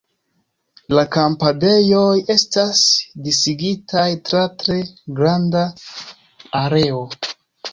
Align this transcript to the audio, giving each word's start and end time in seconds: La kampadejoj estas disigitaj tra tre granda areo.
La 0.99 1.01
kampadejoj 1.15 2.15
estas 2.35 2.81
disigitaj 3.27 4.07
tra 4.31 4.43
tre 4.65 4.79
granda 5.21 5.63
areo. 6.65 7.05